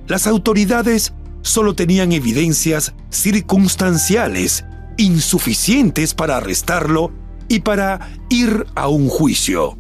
las 0.08 0.28
autoridades 0.28 1.14
solo 1.42 1.74
tenían 1.74 2.12
evidencias 2.12 2.94
circunstanciales 3.10 4.66
insuficientes 4.98 6.14
para 6.14 6.38
arrestarlo 6.38 7.12
y 7.48 7.62
para 7.62 8.12
ir 8.30 8.66
a 8.76 8.88
un 8.88 9.08
juicio. 9.08 9.78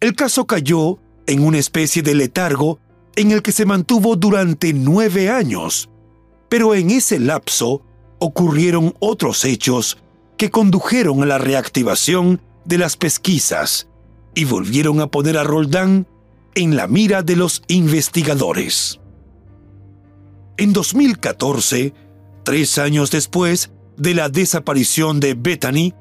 El 0.00 0.14
caso 0.14 0.46
cayó 0.46 0.98
en 1.26 1.44
una 1.44 1.58
especie 1.58 2.02
de 2.02 2.14
letargo 2.14 2.78
en 3.16 3.30
el 3.30 3.42
que 3.42 3.52
se 3.52 3.66
mantuvo 3.66 4.16
durante 4.16 4.72
nueve 4.72 5.30
años, 5.30 5.88
pero 6.48 6.74
en 6.74 6.90
ese 6.90 7.18
lapso 7.18 7.82
ocurrieron 8.18 8.94
otros 9.00 9.44
hechos 9.44 9.98
que 10.36 10.50
condujeron 10.50 11.22
a 11.22 11.26
la 11.26 11.38
reactivación 11.38 12.40
de 12.64 12.78
las 12.78 12.96
pesquisas 12.96 13.88
y 14.34 14.44
volvieron 14.44 15.00
a 15.00 15.06
poner 15.08 15.38
a 15.38 15.44
Roldán 15.44 16.06
en 16.54 16.76
la 16.76 16.86
mira 16.86 17.22
de 17.22 17.36
los 17.36 17.62
investigadores. 17.68 19.00
En 20.56 20.72
2014, 20.72 21.92
tres 22.44 22.78
años 22.78 23.10
después 23.10 23.70
de 23.96 24.14
la 24.14 24.28
desaparición 24.28 25.20
de 25.20 25.34
Bethany, 25.34 25.94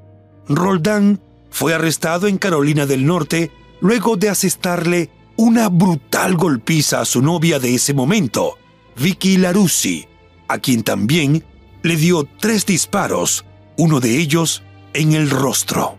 Roldán 0.47 1.21
fue 1.49 1.73
arrestado 1.73 2.27
en 2.27 2.37
Carolina 2.37 2.85
del 2.85 3.05
Norte 3.05 3.51
luego 3.81 4.15
de 4.17 4.29
asestarle 4.29 5.09
una 5.35 5.69
brutal 5.69 6.35
golpiza 6.35 7.01
a 7.01 7.05
su 7.05 7.21
novia 7.21 7.59
de 7.59 7.75
ese 7.75 7.93
momento, 7.93 8.57
Vicky 8.95 9.37
Larussi, 9.37 10.07
a 10.47 10.59
quien 10.59 10.83
también 10.83 11.43
le 11.81 11.95
dio 11.95 12.27
tres 12.39 12.65
disparos, 12.65 13.45
uno 13.77 13.99
de 13.99 14.17
ellos 14.19 14.63
en 14.93 15.13
el 15.13 15.29
rostro. 15.29 15.97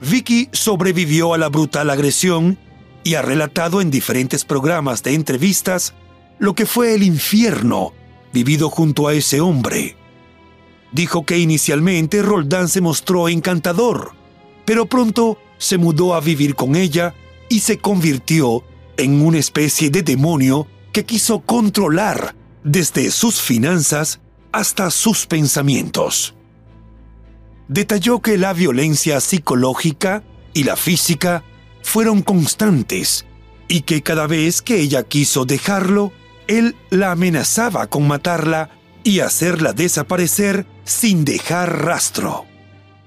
Vicky 0.00 0.48
sobrevivió 0.52 1.34
a 1.34 1.38
la 1.38 1.48
brutal 1.48 1.90
agresión 1.90 2.58
y 3.04 3.14
ha 3.14 3.22
relatado 3.22 3.80
en 3.80 3.90
diferentes 3.90 4.44
programas 4.44 5.02
de 5.02 5.14
entrevistas 5.14 5.94
lo 6.38 6.54
que 6.54 6.66
fue 6.66 6.94
el 6.94 7.02
infierno 7.02 7.92
vivido 8.32 8.70
junto 8.70 9.08
a 9.08 9.14
ese 9.14 9.40
hombre. 9.40 9.96
Dijo 10.92 11.26
que 11.26 11.38
inicialmente 11.38 12.22
Roldán 12.22 12.68
se 12.68 12.80
mostró 12.80 13.28
encantador, 13.28 14.12
pero 14.64 14.86
pronto 14.86 15.38
se 15.58 15.78
mudó 15.78 16.14
a 16.14 16.20
vivir 16.20 16.54
con 16.54 16.76
ella 16.76 17.14
y 17.48 17.60
se 17.60 17.78
convirtió 17.78 18.64
en 18.96 19.22
una 19.22 19.38
especie 19.38 19.90
de 19.90 20.02
demonio 20.02 20.66
que 20.92 21.04
quiso 21.04 21.40
controlar 21.40 22.34
desde 22.64 23.10
sus 23.10 23.40
finanzas 23.40 24.20
hasta 24.52 24.90
sus 24.90 25.26
pensamientos. 25.26 26.34
Detalló 27.68 28.20
que 28.20 28.38
la 28.38 28.54
violencia 28.54 29.20
psicológica 29.20 30.22
y 30.54 30.64
la 30.64 30.76
física 30.76 31.44
fueron 31.82 32.22
constantes 32.22 33.26
y 33.68 33.82
que 33.82 34.02
cada 34.02 34.26
vez 34.26 34.62
que 34.62 34.80
ella 34.80 35.02
quiso 35.02 35.44
dejarlo, 35.44 36.12
él 36.46 36.74
la 36.90 37.12
amenazaba 37.12 37.86
con 37.86 38.08
matarla 38.08 38.70
y 39.04 39.20
hacerla 39.20 39.74
desaparecer 39.74 40.66
sin 40.84 41.24
dejar 41.24 41.84
rastro. 41.84 42.46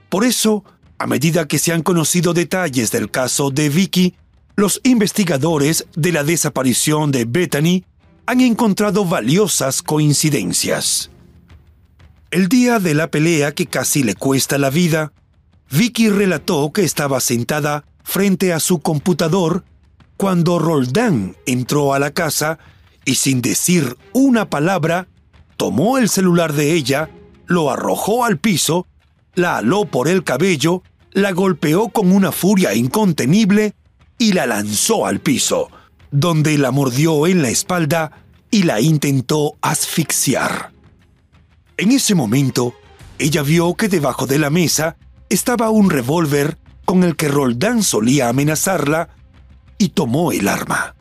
Por 0.09 0.25
eso, 0.25 0.63
a 0.99 1.07
medida 1.07 1.47
que 1.47 1.57
se 1.57 1.73
han 1.73 1.81
conocido 1.81 2.33
detalles 2.33 2.91
del 2.91 3.09
caso 3.09 3.49
de 3.49 3.69
Vicky, 3.69 4.15
los 4.55 4.79
investigadores 4.83 5.87
de 5.95 6.11
la 6.11 6.23
desaparición 6.23 7.11
de 7.11 7.25
Bethany 7.25 7.83
han 8.27 8.41
encontrado 8.41 9.05
valiosas 9.05 9.81
coincidencias. 9.81 11.09
El 12.31 12.47
día 12.47 12.79
de 12.79 12.93
la 12.93 13.11
pelea 13.11 13.51
que 13.51 13.65
casi 13.65 14.03
le 14.03 14.15
cuesta 14.15 14.57
la 14.57 14.69
vida, 14.69 15.11
Vicky 15.69 16.07
relató 16.07 16.71
que 16.71 16.85
estaba 16.85 17.19
sentada 17.19 17.83
frente 18.05 18.53
a 18.53 18.61
su 18.61 18.79
computador 18.79 19.65
cuando 20.15 20.57
Roldán 20.57 21.35
entró 21.45 21.93
a 21.93 21.99
la 21.99 22.11
casa 22.11 22.57
y 23.03 23.15
sin 23.15 23.41
decir 23.41 23.97
una 24.13 24.49
palabra, 24.49 25.09
tomó 25.57 25.97
el 25.97 26.07
celular 26.07 26.53
de 26.53 26.71
ella, 26.71 27.09
lo 27.47 27.69
arrojó 27.69 28.23
al 28.23 28.37
piso, 28.37 28.87
la 29.35 29.57
aló 29.57 29.83
por 29.83 30.07
el 30.07 30.23
cabello, 30.23 30.83
la 31.11 31.33
golpeó 31.33 31.89
con 31.89 32.13
una 32.13 32.31
furia 32.31 32.73
incontenible 32.73 33.73
y 34.17 34.31
la 34.31 34.45
lanzó 34.45 35.05
al 35.05 35.19
piso, 35.19 35.69
donde 36.11 36.57
la 36.57 36.71
mordió 36.71 37.27
en 37.27 37.41
la 37.41 37.49
espalda 37.49 38.23
y 38.49 38.63
la 38.63 38.79
intentó 38.79 39.57
asfixiar. 39.61 40.71
En 41.81 41.91
ese 41.91 42.13
momento, 42.13 42.75
ella 43.17 43.41
vio 43.41 43.73
que 43.73 43.89
debajo 43.89 44.27
de 44.27 44.37
la 44.37 44.51
mesa 44.51 44.97
estaba 45.29 45.71
un 45.71 45.89
revólver 45.89 46.59
con 46.85 47.03
el 47.03 47.15
que 47.15 47.27
Roldán 47.27 47.81
solía 47.81 48.29
amenazarla 48.29 49.09
y 49.79 49.89
tomó 49.89 50.31
el 50.31 50.47
arma. 50.47 50.95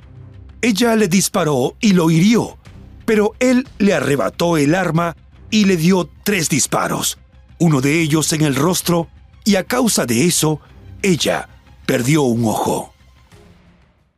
Ella 0.62 0.96
le 0.96 1.06
disparó 1.06 1.76
y 1.80 1.92
lo 1.92 2.10
hirió, 2.10 2.56
pero 3.04 3.34
él 3.40 3.68
le 3.76 3.92
arrebató 3.92 4.56
el 4.56 4.74
arma 4.74 5.18
y 5.50 5.66
le 5.66 5.76
dio 5.76 6.08
tres 6.24 6.48
disparos, 6.48 7.18
uno 7.58 7.82
de 7.82 8.00
ellos 8.00 8.32
en 8.32 8.40
el 8.40 8.54
rostro, 8.54 9.08
y 9.44 9.56
a 9.56 9.64
causa 9.64 10.06
de 10.06 10.24
eso, 10.24 10.62
ella 11.02 11.46
perdió 11.84 12.22
un 12.22 12.46
ojo. 12.46 12.94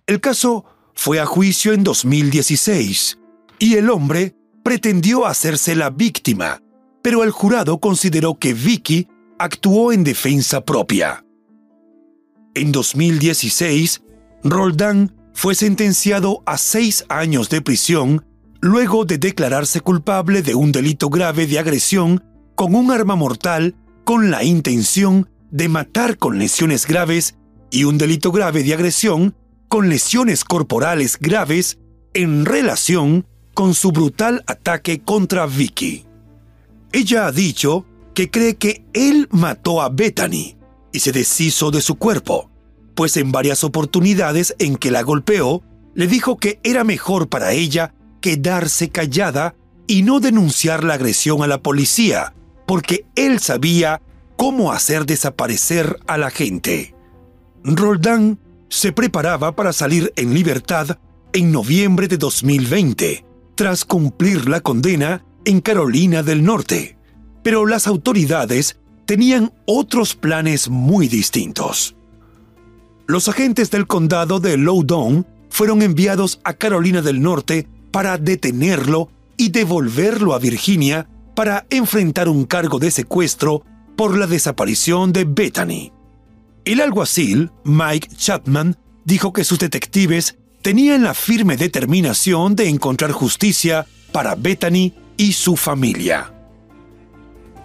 El 0.07 0.21
caso 0.21 0.65
fue 0.95 1.19
a 1.19 1.27
juicio 1.27 1.73
en 1.73 1.83
2016 1.83 3.19
y 3.59 3.75
el 3.75 3.91
hombre 3.91 4.37
pretendió 4.63 5.27
hacerse 5.27 5.75
la 5.75 5.91
víctima, 5.91 6.61
pero 7.03 7.25
el 7.25 7.31
jurado 7.31 7.79
consideró 7.79 8.39
que 8.39 8.55
Vicky 8.55 9.09
actuó 9.39 9.93
en 9.93 10.05
defensa 10.05 10.65
propia. 10.65 11.25
En 12.55 12.71
2016, 12.71 14.03
Roldán 14.45 15.15
fue 15.35 15.55
sentenciado 15.55 16.43
a 16.47 16.59
seis 16.59 17.05
años 17.09 17.49
de 17.49 17.63
prisión 17.63 18.25
luego 18.61 19.05
de 19.05 19.19
declararse 19.19 19.81
culpable 19.81 20.43
de 20.43 20.55
un 20.55 20.71
delito 20.71 21.09
grave 21.09 21.47
de 21.47 21.59
agresión 21.59 22.23
con 22.55 22.75
un 22.75 22.91
arma 22.91 23.17
mortal 23.17 23.75
con 24.05 24.31
la 24.31 24.45
intención 24.45 25.29
de 25.51 25.69
matar 25.69 26.17
con 26.17 26.39
lesiones 26.39 26.87
graves 26.87 27.37
y 27.71 27.85
un 27.85 27.99
delito 27.99 28.31
grave 28.31 28.63
de 28.63 28.75
agresión 28.75 29.35
con 29.69 29.89
lesiones 29.89 30.45
corporales 30.45 31.19
graves 31.19 31.79
en 32.15 32.45
relación 32.45 33.27
con 33.55 33.75
su 33.75 33.93
brutal 33.93 34.43
ataque 34.47 35.01
contra 35.01 35.47
Vicky. 35.47 36.05
Ella 36.93 37.27
ha 37.27 37.33
dicho 37.33 37.87
que 38.15 38.31
cree 38.31 38.57
que 38.57 38.85
él 38.93 39.29
mató 39.31 39.81
a 39.81 39.89
Bethany 39.89 40.57
y 40.93 41.01
se 41.01 41.13
deshizo 41.13 41.71
de 41.71 41.81
su 41.81 41.97
cuerpo, 41.97 42.51
pues 42.95 43.17
en 43.17 43.33
varias 43.33 43.65
oportunidades 43.65 44.55
en 44.59 44.77
que 44.77 44.91
la 44.91 45.03
golpeó, 45.03 45.63
le 45.95 46.07
dijo 46.07 46.37
que 46.37 46.61
era 46.63 46.85
mejor 46.85 47.29
para 47.29 47.53
ella 47.53 47.95
quedarse 48.21 48.91
callada 48.91 49.55
y 49.87 50.03
no 50.03 50.21
denunciar 50.21 50.85
la 50.85 50.95
agresión 50.95 51.43
a 51.43 51.47
la 51.47 51.63
policía, 51.63 52.35
porque 52.67 53.05
él 53.15 53.41
sabía 53.41 54.01
cómo 54.37 54.73
hacer 54.73 55.07
desaparecer 55.07 55.99
a 56.07 56.19
la 56.19 56.31
gente. 56.31 56.95
Roldán 57.65 58.39
se 58.69 58.93
preparaba 58.93 59.55
para 59.55 59.73
salir 59.73 60.13
en 60.17 60.35
libertad 60.35 60.99
en 61.33 61.53
noviembre 61.53 62.09
de 62.09 62.17
2020, 62.17 63.25
tras 63.55 63.85
cumplir 63.85 64.49
la 64.49 64.61
condena 64.61 65.25
en 65.45 65.61
Carolina 65.61 66.23
del 66.23 66.45
Norte. 66.45 66.97
Pero 67.43 67.67
las 67.67 67.87
autoridades 67.87 68.79
tenían 69.07 69.53
otros 69.67 70.15
planes 70.15 70.69
muy 70.69 71.09
distintos. 71.09 71.97
Los 73.07 73.29
agentes 73.29 73.71
del 73.71 73.87
condado 73.87 74.41
de 74.41 74.57
Loudoun 74.57 75.27
fueron 75.51 75.83
enviados 75.83 76.41
a 76.45 76.55
Carolina 76.55 77.03
del 77.03 77.21
Norte 77.21 77.67
para 77.91 78.17
detenerlo 78.17 79.11
y 79.37 79.51
devolverlo 79.51 80.35
a 80.35 80.39
Virginia 80.39 81.09
para 81.35 81.67
enfrentar 81.71 82.29
un 82.29 82.45
cargo 82.45 82.79
de 82.79 82.91
secuestro 82.91 83.65
por 83.97 84.17
la 84.17 84.27
desaparición 84.27 85.13
de 85.13 85.25
Bethany. 85.25 85.93
El 86.65 86.81
alguacil, 86.81 87.51
Mike 87.65 88.09
Chapman, 88.17 88.77
dijo 89.05 89.33
que 89.33 89.45
sus 89.45 89.59
detectives 89.59 90.39
tenían 90.63 91.03
la 91.03 91.13
firme 91.13 91.57
determinación 91.57 92.55
de 92.55 92.69
encontrar 92.69 93.11
justicia 93.11 93.87
para 94.13 94.37
Bethany 94.37 94.95
y 95.17 95.33
su 95.33 95.57
familia. 95.57 96.33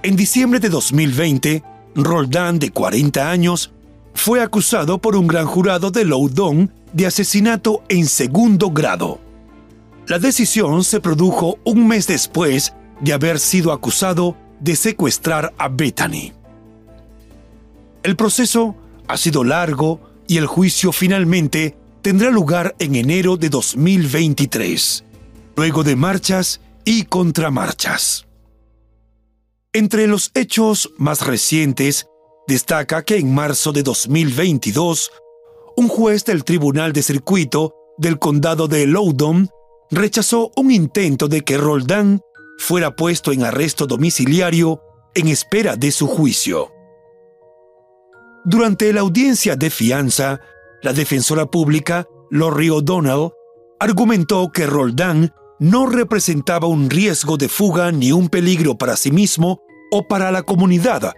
En 0.03 0.15
diciembre 0.15 0.59
de 0.59 0.69
2020, 0.69 1.63
Roldán, 1.95 2.59
de 2.59 2.71
40 2.71 3.29
años, 3.29 3.71
fue 4.13 4.41
acusado 4.41 4.97
por 4.97 5.15
un 5.15 5.27
gran 5.27 5.45
jurado 5.45 5.91
de 5.91 6.05
Loudoun 6.05 6.71
de 6.91 7.05
asesinato 7.05 7.83
en 7.87 8.07
segundo 8.07 8.71
grado. 8.71 9.19
La 10.07 10.17
decisión 10.17 10.83
se 10.83 10.99
produjo 10.99 11.59
un 11.65 11.87
mes 11.87 12.07
después 12.07 12.73
de 13.01 13.13
haber 13.13 13.39
sido 13.39 13.71
acusado 13.71 14.35
de 14.59 14.75
secuestrar 14.75 15.53
a 15.57 15.67
Bethany. 15.67 16.31
El 18.01 18.15
proceso 18.15 18.75
ha 19.07 19.17
sido 19.17 19.43
largo 19.43 19.99
y 20.27 20.37
el 20.37 20.47
juicio 20.47 20.91
finalmente 20.91 21.75
tendrá 22.07 22.31
lugar 22.31 22.73
en 22.79 22.95
enero 22.95 23.35
de 23.35 23.49
2023, 23.49 25.03
luego 25.57 25.83
de 25.83 25.97
marchas 25.97 26.61
y 26.85 27.03
contramarchas. 27.03 28.25
Entre 29.73 30.07
los 30.07 30.31
hechos 30.33 30.89
más 30.97 31.27
recientes, 31.27 32.07
destaca 32.47 33.03
que 33.03 33.17
en 33.17 33.35
marzo 33.35 33.73
de 33.73 33.83
2022, 33.83 35.11
un 35.75 35.89
juez 35.89 36.23
del 36.23 36.45
Tribunal 36.45 36.93
de 36.93 37.03
Circuito 37.03 37.75
del 37.97 38.19
Condado 38.19 38.69
de 38.69 38.87
Loudoun 38.87 39.49
rechazó 39.91 40.53
un 40.55 40.71
intento 40.71 41.27
de 41.27 41.41
que 41.41 41.57
Roldán 41.57 42.21
fuera 42.57 42.95
puesto 42.95 43.33
en 43.33 43.43
arresto 43.43 43.85
domiciliario 43.85 44.81
en 45.13 45.27
espera 45.27 45.75
de 45.75 45.91
su 45.91 46.07
juicio. 46.07 46.71
Durante 48.45 48.93
la 48.93 49.01
audiencia 49.01 49.57
de 49.57 49.69
fianza, 49.69 50.39
la 50.81 50.93
defensora 50.93 51.45
pública, 51.45 52.07
Lori 52.29 52.69
O'Donnell, 52.69 53.31
argumentó 53.79 54.51
que 54.51 54.65
Roldán 54.65 55.33
no 55.59 55.87
representaba 55.87 56.67
un 56.67 56.89
riesgo 56.89 57.37
de 57.37 57.49
fuga 57.49 57.91
ni 57.91 58.11
un 58.11 58.29
peligro 58.29 58.77
para 58.77 58.95
sí 58.95 59.11
mismo 59.11 59.61
o 59.91 60.07
para 60.07 60.31
la 60.31 60.43
comunidad, 60.43 61.13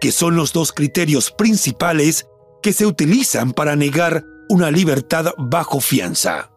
que 0.00 0.10
son 0.10 0.36
los 0.36 0.52
dos 0.52 0.72
criterios 0.72 1.30
principales 1.30 2.26
que 2.62 2.72
se 2.72 2.86
utilizan 2.86 3.52
para 3.52 3.76
negar 3.76 4.24
una 4.48 4.70
libertad 4.70 5.26
bajo 5.38 5.80
fianza. 5.80 6.50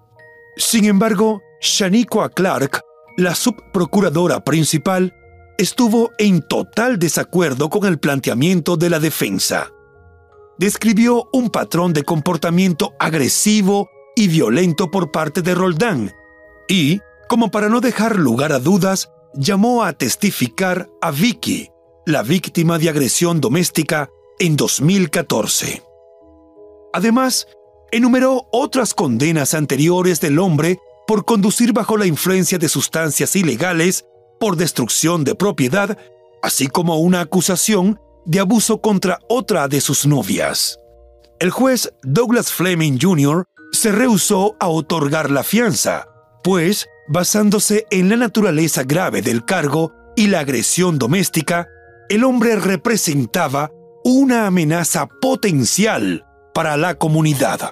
Sin 0.55 0.85
embargo, 0.85 1.41
Shaniqua 1.61 2.29
Clark, 2.29 2.81
la 3.17 3.35
subprocuradora 3.35 4.43
principal, 4.43 5.13
estuvo 5.57 6.11
en 6.17 6.41
total 6.41 6.97
desacuerdo 6.97 7.69
con 7.69 7.85
el 7.85 7.99
planteamiento 7.99 8.77
de 8.77 8.89
la 8.89 8.99
defensa 8.99 9.71
describió 10.57 11.29
un 11.31 11.49
patrón 11.49 11.93
de 11.93 12.03
comportamiento 12.03 12.93
agresivo 12.99 13.89
y 14.15 14.27
violento 14.27 14.89
por 14.89 15.11
parte 15.11 15.41
de 15.41 15.53
Roldán 15.53 16.13
y, 16.67 16.99
como 17.29 17.51
para 17.51 17.69
no 17.69 17.81
dejar 17.81 18.17
lugar 18.17 18.51
a 18.51 18.59
dudas, 18.59 19.09
llamó 19.33 19.83
a 19.83 19.93
testificar 19.93 20.89
a 21.01 21.11
Vicky, 21.11 21.69
la 22.05 22.23
víctima 22.23 22.79
de 22.79 22.89
agresión 22.89 23.39
doméstica, 23.41 24.09
en 24.39 24.55
2014. 24.55 25.83
Además, 26.93 27.47
enumeró 27.91 28.47
otras 28.51 28.93
condenas 28.93 29.53
anteriores 29.53 30.19
del 30.19 30.39
hombre 30.39 30.79
por 31.07 31.25
conducir 31.25 31.73
bajo 31.73 31.97
la 31.97 32.05
influencia 32.05 32.57
de 32.57 32.69
sustancias 32.69 33.35
ilegales, 33.35 34.05
por 34.39 34.55
destrucción 34.55 35.23
de 35.23 35.35
propiedad, 35.35 35.97
así 36.41 36.67
como 36.67 36.97
una 36.97 37.21
acusación 37.21 37.99
de 38.27 38.41
abuso 38.41 38.81
contra 38.81 39.19
otra 39.29 39.67
de 39.67 39.81
sus 39.81 40.05
novias. 40.05 40.79
El 41.39 41.49
juez 41.49 41.93
Douglas 42.03 42.51
Fleming 42.51 42.99
Jr. 43.01 43.45
se 43.71 43.91
rehusó 43.91 44.55
a 44.59 44.67
otorgar 44.67 45.31
la 45.31 45.43
fianza, 45.43 46.07
pues, 46.43 46.87
basándose 47.07 47.85
en 47.89 48.09
la 48.09 48.17
naturaleza 48.17 48.83
grave 48.83 49.21
del 49.21 49.45
cargo 49.45 49.93
y 50.15 50.27
la 50.27 50.41
agresión 50.41 50.99
doméstica, 50.99 51.67
el 52.09 52.23
hombre 52.25 52.57
representaba 52.57 53.71
una 54.03 54.45
amenaza 54.45 55.07
potencial 55.21 56.25
para 56.53 56.75
la 56.75 56.95
comunidad. 56.95 57.71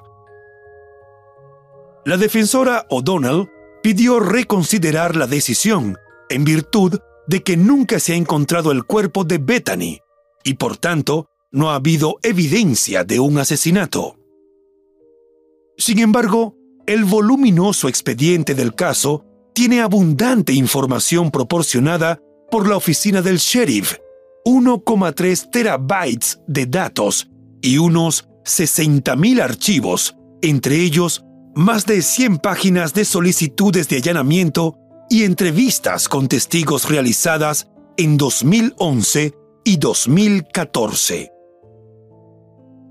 La 2.05 2.17
defensora 2.17 2.85
O'Donnell 2.89 3.49
pidió 3.83 4.19
reconsiderar 4.19 5.15
la 5.15 5.27
decisión 5.27 5.97
en 6.29 6.45
virtud 6.45 6.99
de 7.27 7.43
que 7.43 7.57
nunca 7.57 7.99
se 7.99 8.13
ha 8.13 8.15
encontrado 8.15 8.71
el 8.71 8.85
cuerpo 8.85 9.23
de 9.23 9.39
Bethany 9.39 10.04
y 10.45 10.53
por 10.53 10.77
tanto 10.77 11.27
no 11.51 11.71
ha 11.71 11.75
habido 11.75 12.17
evidencia 12.23 13.03
de 13.03 13.19
un 13.19 13.39
asesinato. 13.39 14.17
Sin 15.77 15.99
embargo, 15.99 16.55
el 16.85 17.03
voluminoso 17.03 17.89
expediente 17.89 18.55
del 18.55 18.75
caso 18.75 19.25
tiene 19.53 19.81
abundante 19.81 20.53
información 20.53 21.31
proporcionada 21.31 22.21
por 22.51 22.69
la 22.69 22.77
oficina 22.77 23.21
del 23.21 23.37
sheriff, 23.37 23.95
1,3 24.45 25.49
terabytes 25.49 26.39
de 26.47 26.67
datos 26.67 27.27
y 27.61 27.79
unos 27.79 28.29
60.000 28.43 29.41
archivos, 29.41 30.15
entre 30.41 30.81
ellos 30.81 31.23
más 31.55 31.85
de 31.85 32.01
100 32.01 32.37
páginas 32.37 32.93
de 32.93 33.05
solicitudes 33.05 33.87
de 33.87 33.97
allanamiento 33.97 34.77
y 35.09 35.23
entrevistas 35.23 36.07
con 36.07 36.27
testigos 36.27 36.89
realizadas 36.89 37.69
en 37.97 38.17
2011 38.17 39.33
y 39.65 39.77
2014. 39.77 41.31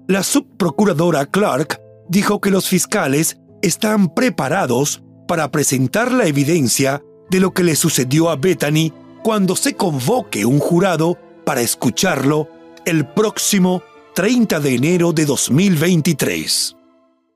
La 0.08 0.22
subprocuradora 0.22 1.24
Clark 1.24 1.80
dijo 2.08 2.40
que 2.40 2.50
los 2.50 2.68
fiscales 2.68 3.38
están 3.62 4.12
preparados 4.12 5.02
para 5.26 5.50
presentar 5.50 6.12
la 6.12 6.26
evidencia 6.26 7.02
de 7.30 7.40
lo 7.40 7.52
que 7.52 7.62
le 7.62 7.76
sucedió 7.76 8.28
a 8.28 8.36
Bethany 8.36 8.92
cuando 9.22 9.56
se 9.56 9.74
convoque 9.74 10.44
un 10.44 10.58
jurado 10.58 11.16
para 11.46 11.62
escucharlo 11.62 12.48
el 12.84 13.06
próximo 13.06 13.82
30 14.14 14.60
de 14.60 14.74
enero 14.74 15.12
de 15.12 15.24
2023. 15.24 16.76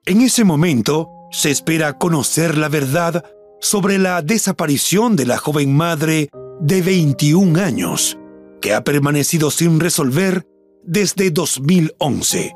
En 0.05 0.21
ese 0.21 0.45
momento, 0.45 1.09
se 1.31 1.51
espera 1.51 1.97
conocer 1.97 2.59
la 2.59 2.69
verdad 2.69 3.25
sobre 3.61 3.99
la 3.99 4.21
desaparición 4.21 5.17
de 5.17 5.27
la 5.27 5.39
joven 5.39 5.75
madre 5.75 6.29
de 6.61 6.83
21 6.83 7.61
años, 7.61 8.19
que 8.61 8.75
ha 8.75 8.83
permanecido 8.83 9.51
sin 9.51 9.81
resolver 9.81 10.47
desde 10.83 11.31
2011, 11.31 12.55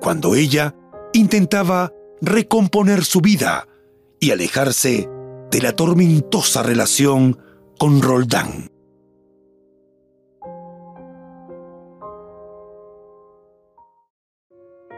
cuando 0.00 0.34
ella 0.34 0.74
intentaba 1.12 1.92
recomponer 2.20 3.04
su 3.04 3.20
vida 3.20 3.66
y 4.20 4.30
alejarse 4.30 5.08
de 5.50 5.62
la 5.62 5.72
tormentosa 5.72 6.62
relación 6.62 7.38
con 7.78 8.02
Roldán. 8.02 8.70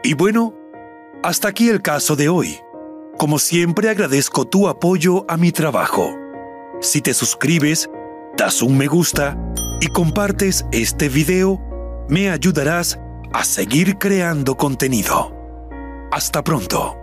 Y 0.03 0.15
bueno, 0.15 0.53
hasta 1.23 1.47
aquí 1.47 1.69
el 1.69 1.81
caso 1.81 2.17
de 2.17 2.27
hoy. 2.27 2.59
Como 3.17 3.39
siempre 3.39 3.89
agradezco 3.89 4.45
tu 4.45 4.67
apoyo 4.67 5.25
a 5.29 5.37
mi 5.37 5.53
trabajo. 5.53 6.13
Si 6.81 7.01
te 7.01 7.13
suscribes, 7.13 7.89
das 8.37 8.61
un 8.61 8.77
me 8.77 8.87
gusta 8.87 9.37
y 9.81 9.87
compartes 9.87 10.65
este 10.71 11.09
video, 11.09 11.61
me 12.09 12.29
ayudarás 12.29 12.99
a 13.33 13.43
seguir 13.43 13.97
creando 13.97 14.55
contenido. 14.55 15.31
Hasta 16.11 16.43
pronto. 16.43 17.02